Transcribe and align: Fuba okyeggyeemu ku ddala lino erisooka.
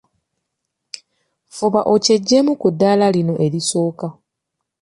Fuba 1.55 1.81
okyeggyeemu 1.93 2.53
ku 2.61 2.67
ddala 2.73 3.05
lino 3.15 3.33
erisooka. 3.45 4.07